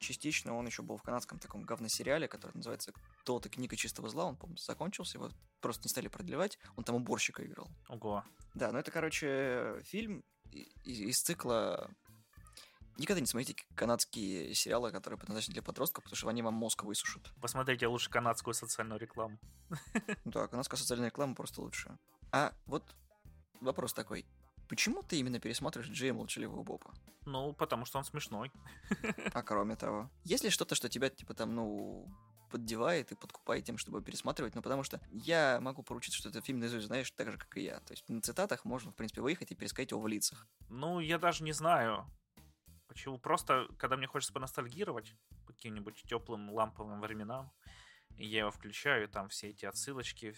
частично 0.00 0.54
он 0.54 0.66
еще 0.66 0.82
был 0.82 0.96
в 0.96 1.02
канадском 1.02 1.38
таком 1.38 1.62
говносериале, 1.62 2.28
который 2.28 2.56
называется 2.56 2.92
«Кто-то 3.20 3.48
книга 3.48 3.76
чистого 3.76 4.08
зла». 4.08 4.26
Он, 4.26 4.36
по-моему, 4.36 4.58
закончился, 4.58 5.18
его 5.18 5.30
просто 5.60 5.84
не 5.84 5.88
стали 5.88 6.08
продлевать. 6.08 6.58
Он 6.76 6.84
там 6.84 6.96
уборщика 6.96 7.44
играл. 7.44 7.68
Ого. 7.88 8.22
Да, 8.54 8.70
но 8.72 8.78
это, 8.80 8.90
короче, 8.90 9.80
фильм 9.84 10.22
из 10.84 11.16
цикла 11.22 11.90
Никогда 12.96 13.20
не 13.20 13.26
смотрите 13.26 13.56
канадские 13.74 14.54
сериалы, 14.54 14.92
которые 14.92 15.18
предназначены 15.18 15.54
для 15.54 15.62
подростков, 15.62 16.04
потому 16.04 16.16
что 16.16 16.28
они 16.28 16.42
вам 16.42 16.54
мозг 16.54 16.84
высушат. 16.84 17.32
Посмотрите 17.40 17.86
лучше 17.88 18.10
канадскую 18.10 18.54
социальную 18.54 19.00
рекламу. 19.00 19.38
Да, 20.24 20.46
канадская 20.46 20.78
социальная 20.78 21.08
реклама 21.08 21.34
просто 21.34 21.60
лучше. 21.60 21.98
А 22.32 22.52
вот 22.66 22.84
вопрос 23.60 23.92
такой. 23.92 24.26
Почему 24.68 25.02
ты 25.02 25.18
именно 25.18 25.40
пересматриваешь 25.40 25.90
Джея 25.90 26.14
Молчаливого 26.14 26.62
Боба? 26.62 26.94
Ну, 27.26 27.52
потому 27.52 27.84
что 27.84 27.98
он 27.98 28.04
смешной. 28.04 28.50
А 29.32 29.42
кроме 29.44 29.76
того, 29.76 30.10
есть 30.24 30.44
ли 30.44 30.50
что-то, 30.50 30.74
что 30.74 30.88
тебя, 30.88 31.10
типа, 31.10 31.34
там, 31.34 31.54
ну, 31.54 32.08
поддевает 32.50 33.10
и 33.12 33.16
подкупает 33.16 33.64
тем, 33.64 33.78
чтобы 33.78 34.02
пересматривать, 34.02 34.54
ну, 34.54 34.62
потому 34.62 34.84
что 34.84 35.00
я 35.10 35.58
могу 35.60 35.82
поручиться, 35.82 36.18
что 36.18 36.28
этот 36.28 36.44
фильм 36.46 36.60
наизусть 36.60 36.86
знаешь 36.86 37.10
так 37.10 37.30
же, 37.30 37.36
как 37.36 37.56
и 37.56 37.62
я. 37.62 37.80
То 37.80 37.92
есть 37.92 38.08
на 38.08 38.20
цитатах 38.20 38.64
можно, 38.64 38.92
в 38.92 38.94
принципе, 38.94 39.22
выехать 39.22 39.50
и 39.50 39.54
пересказать 39.54 39.90
его 39.90 40.00
в 40.00 40.06
лицах. 40.06 40.46
Ну, 40.68 41.00
я 41.00 41.18
даже 41.18 41.42
не 41.44 41.52
знаю. 41.52 42.06
Почему? 42.94 43.18
Просто, 43.18 43.66
когда 43.76 43.96
мне 43.96 44.06
хочется 44.06 44.32
поностальгировать 44.32 45.16
по 45.46 45.52
каким-нибудь 45.52 46.04
теплым 46.04 46.48
ламповым 46.50 47.00
временам, 47.00 47.52
я 48.16 48.40
его 48.40 48.52
включаю, 48.52 49.08
там 49.08 49.28
все 49.28 49.48
эти 49.48 49.66
отсылочки, 49.66 50.32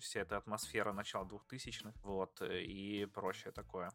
вся 0.00 0.20
эта 0.20 0.36
атмосфера 0.36 0.92
начала 0.92 1.24
2000-х, 1.24 1.92
вот, 2.02 2.42
и 2.42 3.06
прочее 3.14 3.52
такое. 3.52 3.92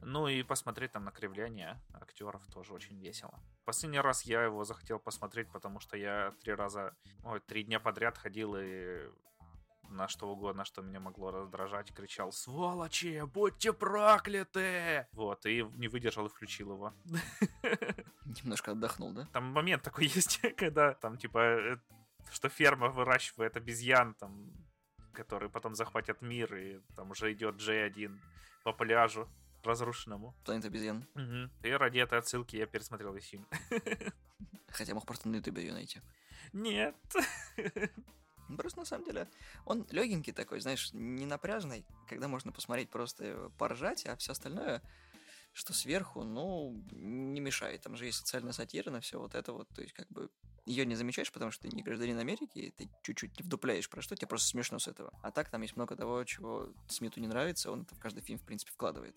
Ну 0.00 0.28
и 0.28 0.42
посмотреть 0.42 0.92
там 0.92 1.04
на 1.04 1.10
кривляние 1.10 1.78
актеров 1.92 2.46
тоже 2.46 2.72
очень 2.72 2.98
весело. 2.98 3.38
Последний 3.66 4.00
раз 4.00 4.22
я 4.22 4.42
его 4.42 4.64
захотел 4.64 4.98
посмотреть, 4.98 5.50
потому 5.52 5.80
что 5.80 5.98
я 5.98 6.32
три 6.40 6.54
раза, 6.54 6.96
ой, 7.22 7.40
три 7.40 7.64
дня 7.64 7.80
подряд 7.80 8.16
ходил 8.16 8.56
и 8.56 9.10
на 9.88 10.08
что 10.08 10.28
угодно, 10.28 10.64
что 10.64 10.82
меня 10.82 11.00
могло 11.00 11.30
раздражать, 11.30 11.92
кричал 11.92 12.32
«Сволочи, 12.32 13.22
будьте 13.26 13.72
прокляты!» 13.72 15.06
Вот, 15.12 15.46
и 15.46 15.62
не 15.76 15.88
выдержал 15.88 16.26
и 16.26 16.28
включил 16.28 16.72
его. 16.72 16.94
Немножко 18.24 18.72
отдохнул, 18.72 19.12
да? 19.12 19.26
Там 19.32 19.44
момент 19.44 19.82
такой 19.82 20.06
есть, 20.14 20.40
когда 20.56 20.94
там, 20.94 21.16
типа, 21.16 21.38
э, 21.38 21.76
что 22.30 22.48
ферма 22.48 22.88
выращивает 22.88 23.56
обезьян, 23.56 24.14
там, 24.14 24.52
которые 25.12 25.50
потом 25.50 25.74
захватят 25.74 26.22
мир, 26.22 26.54
и 26.54 26.80
там 26.94 27.10
уже 27.10 27.32
идет 27.32 27.56
J1 27.56 28.18
по 28.64 28.72
пляжу 28.72 29.28
разрушенному. 29.64 30.34
Планет 30.44 30.64
обезьян. 30.64 31.06
Угу. 31.14 31.68
И 31.68 31.70
ради 31.72 31.98
этой 31.98 32.18
отсылки 32.18 32.56
я 32.56 32.66
пересмотрел 32.66 33.12
весь 33.12 33.26
фильм. 33.26 33.46
Хотя 34.68 34.94
мог 34.94 35.06
просто 35.06 35.28
на 35.28 35.36
ютубе 35.36 35.62
ее 35.62 35.72
найти. 35.72 36.00
Нет. 36.52 36.96
Ну, 38.48 38.56
просто 38.56 38.80
на 38.80 38.84
самом 38.84 39.04
деле 39.04 39.28
он 39.64 39.86
легенький 39.90 40.32
такой, 40.32 40.60
знаешь, 40.60 40.92
не 40.92 41.26
напряжный, 41.26 41.84
когда 42.08 42.28
можно 42.28 42.52
посмотреть 42.52 42.90
просто 42.90 43.50
поржать, 43.58 44.06
а 44.06 44.16
все 44.16 44.32
остальное, 44.32 44.82
что 45.52 45.72
сверху, 45.72 46.24
ну, 46.24 46.82
не 46.92 47.40
мешает. 47.40 47.82
Там 47.82 47.96
же 47.96 48.06
есть 48.06 48.18
социальная 48.18 48.52
сатира 48.52 48.90
на 48.90 49.00
все 49.00 49.18
вот 49.18 49.34
это 49.34 49.52
вот, 49.52 49.68
то 49.68 49.82
есть 49.82 49.92
как 49.92 50.08
бы 50.08 50.30
ее 50.66 50.84
не 50.84 50.94
замечаешь, 50.94 51.32
потому 51.32 51.50
что 51.50 51.68
ты 51.68 51.74
не 51.74 51.82
гражданин 51.82 52.18
Америки, 52.18 52.74
ты 52.76 52.90
чуть-чуть 53.02 53.40
вдупляешь 53.40 53.88
про 53.88 54.02
что, 54.02 54.14
тебе 54.14 54.28
просто 54.28 54.48
смешно 54.48 54.78
с 54.78 54.86
этого. 54.86 55.12
А 55.22 55.30
так 55.30 55.48
там 55.48 55.62
есть 55.62 55.76
много 55.76 55.96
того, 55.96 56.22
чего 56.24 56.68
Смиту 56.88 57.20
не 57.20 57.26
нравится, 57.26 57.72
он 57.72 57.82
это 57.82 57.94
в 57.94 57.98
каждый 57.98 58.22
фильм, 58.22 58.38
в 58.38 58.44
принципе, 58.44 58.72
вкладывает. 58.72 59.16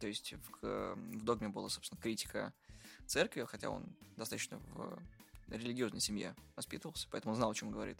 То 0.00 0.08
есть 0.08 0.32
в, 0.32 0.94
в 0.96 1.24
«Догме» 1.24 1.48
была, 1.48 1.68
собственно, 1.68 2.00
критика 2.00 2.52
церкви, 3.06 3.44
хотя 3.44 3.70
он 3.70 3.96
достаточно 4.16 4.58
в 4.58 5.00
религиозной 5.48 6.00
семье 6.00 6.34
воспитывался, 6.56 7.08
поэтому 7.10 7.34
знал, 7.34 7.50
о 7.50 7.54
чем 7.54 7.70
говорит. 7.70 7.98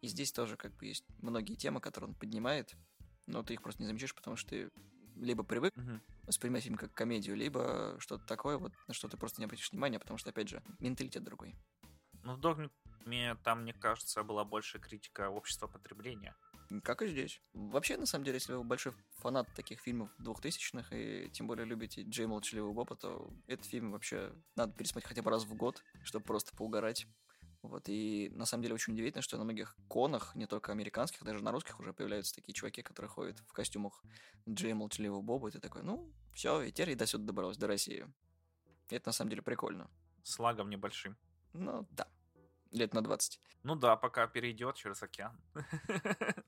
И 0.00 0.08
здесь 0.08 0.32
тоже 0.32 0.56
как 0.56 0.76
бы 0.76 0.86
есть 0.86 1.04
многие 1.18 1.54
темы, 1.54 1.80
которые 1.80 2.10
он 2.10 2.14
поднимает, 2.14 2.74
но 3.26 3.42
ты 3.42 3.54
их 3.54 3.62
просто 3.62 3.82
не 3.82 3.86
замечаешь, 3.86 4.14
потому 4.14 4.36
что 4.36 4.50
ты 4.50 4.70
либо 5.16 5.42
привык 5.42 5.74
воспринимать 6.24 6.62
фильм 6.62 6.76
как 6.76 6.92
комедию, 6.94 7.36
либо 7.36 7.96
что-то 7.98 8.24
такое, 8.26 8.58
вот, 8.58 8.72
на 8.86 8.94
что 8.94 9.08
ты 9.08 9.16
просто 9.16 9.40
не 9.40 9.46
обратишь 9.46 9.72
внимания, 9.72 9.98
потому 9.98 10.18
что, 10.18 10.30
опять 10.30 10.48
же, 10.48 10.62
менталитет 10.78 11.24
другой. 11.24 11.56
Ну, 12.22 12.34
в 12.34 12.40
«Догме» 12.40 12.70
там, 13.42 13.62
мне 13.62 13.72
кажется, 13.72 14.22
была 14.22 14.44
больше 14.44 14.78
критика 14.78 15.30
общества 15.30 15.66
потребления. 15.66 16.36
Как 16.82 17.00
и 17.00 17.08
здесь. 17.08 17.40
Вообще, 17.54 17.96
на 17.96 18.04
самом 18.04 18.26
деле, 18.26 18.36
если 18.36 18.52
вы 18.52 18.62
большой 18.62 18.92
фанат 19.16 19.48
таких 19.54 19.80
фильмов 19.80 20.10
двухтысячных, 20.18 20.92
и 20.92 21.30
тем 21.32 21.46
более 21.46 21.64
любите 21.64 22.02
Джей 22.02 22.26
Молчаливого 22.26 22.74
Боба, 22.74 22.94
то 22.96 23.32
этот 23.46 23.64
фильм 23.64 23.92
вообще 23.92 24.34
надо 24.54 24.74
пересмотреть 24.74 25.08
хотя 25.08 25.22
бы 25.22 25.30
раз 25.30 25.44
в 25.44 25.54
год, 25.54 25.82
чтобы 26.04 26.26
просто 26.26 26.54
поугарать. 26.54 27.06
Вот, 27.68 27.86
и 27.88 28.30
на 28.32 28.46
самом 28.46 28.62
деле 28.62 28.74
очень 28.74 28.94
удивительно, 28.94 29.20
что 29.20 29.36
на 29.36 29.44
многих 29.44 29.76
конах, 29.88 30.34
не 30.34 30.46
только 30.46 30.72
американских, 30.72 31.22
даже 31.22 31.44
на 31.44 31.52
русских 31.52 31.78
уже 31.78 31.92
появляются 31.92 32.34
такие 32.34 32.54
чуваки, 32.54 32.80
которые 32.80 33.10
ходят 33.10 33.38
в 33.46 33.52
костюмах 33.52 34.02
Джей 34.48 34.72
Молчаливого 34.72 35.20
Боба, 35.20 35.48
и 35.48 35.52
ты 35.52 35.60
такой, 35.60 35.82
ну, 35.82 36.10
все, 36.32 36.62
и 36.62 36.72
теперь 36.72 36.90
и 36.90 36.94
до 36.94 37.04
сюда 37.04 37.24
добралась, 37.24 37.58
до 37.58 37.66
России. 37.66 38.06
И 38.88 38.94
это 38.94 39.10
на 39.10 39.12
самом 39.12 39.28
деле 39.28 39.42
прикольно. 39.42 39.90
С 40.22 40.38
лагом 40.38 40.70
небольшим. 40.70 41.18
Ну, 41.52 41.86
да. 41.90 42.08
Лет 42.70 42.92
на 42.94 43.02
20. 43.02 43.40
Ну 43.62 43.74
да, 43.76 43.96
пока 43.96 44.26
перейдет 44.26 44.76
через 44.76 45.02
океан. 45.02 45.38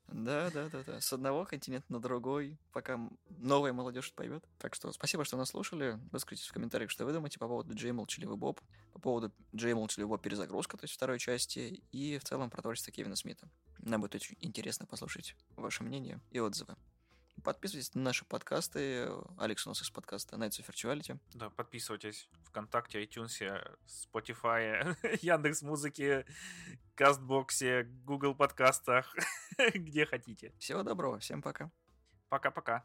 Да, 0.09 0.51
да, 0.51 0.69
да, 0.69 0.83
да. 0.85 1.01
С 1.01 1.13
одного 1.13 1.45
континента 1.45 1.91
на 1.91 2.01
другой, 2.01 2.59
пока 2.73 2.99
новая 3.39 3.73
молодежь 3.73 4.13
поймет. 4.13 4.45
Так 4.59 4.75
что 4.75 4.93
спасибо, 4.93 5.25
что 5.25 5.37
нас 5.37 5.51
слушали. 5.51 5.99
Выскажитесь 6.13 6.49
в 6.49 6.53
комментариях, 6.53 6.91
что 6.91 7.05
вы 7.05 7.13
думаете 7.13 7.39
по 7.39 7.49
поводу 7.49 7.75
Джей 7.75 7.93
Молчаливый 7.93 8.37
Боб, 8.37 8.61
по 8.93 8.99
поводу 8.99 9.33
Джей 9.55 9.73
Молчаливого 9.73 10.19
перезагрузка, 10.19 10.77
то 10.77 10.85
есть 10.85 10.95
второй 10.95 11.19
части, 11.19 11.83
и 11.91 12.19
в 12.19 12.25
целом 12.25 12.51
про 12.51 12.61
творчество 12.61 12.93
Кевина 12.93 13.17
Смита. 13.17 13.49
Нам 13.79 14.03
будет 14.03 14.17
очень 14.17 14.37
интересно 14.41 14.85
послушать 14.85 15.37
ваше 15.57 15.85
мнение 15.85 16.21
и 16.31 16.39
отзывы. 16.39 16.77
Подписывайтесь 17.45 17.95
на 17.95 18.03
наши 18.03 18.25
подкасты. 18.25 19.09
Алекс 19.39 19.67
у 19.67 19.71
нас 19.71 19.81
из 19.83 19.91
подкаста 19.91 20.37
Nights 20.37 20.61
of 20.61 20.69
Virtuality. 20.69 21.19
Да, 21.35 21.51
подписывайтесь 21.51 22.29
ВКонтакте, 22.45 23.03
iTunes, 23.05 23.41
Spotify, 23.87 24.97
Яндекс 25.23 25.63
Музыки, 25.63 26.25
Кастбоксе, 26.95 27.85
Google 28.05 28.35
подкастах, 28.35 29.15
где 29.75 30.07
хотите. 30.07 30.53
Всего 30.59 30.83
доброго, 30.83 31.19
всем 31.19 31.41
пока. 31.41 31.71
Пока-пока. 32.29 32.85